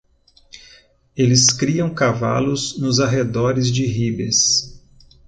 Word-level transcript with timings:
Eles 1.15 1.51
criam 1.53 1.93
cavalos 1.93 2.75
nos 2.79 2.99
arredores 2.99 3.71
de 3.71 3.85
Ribes. 3.85 4.81